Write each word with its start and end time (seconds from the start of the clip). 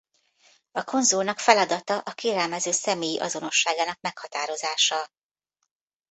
A 0.71 0.83
konzulnak 0.83 1.39
feladata 1.39 1.99
a 1.99 2.11
kérelmező 2.13 2.71
személyi 2.71 3.19
azonosságának 3.19 3.99
meghatározása. 4.01 5.09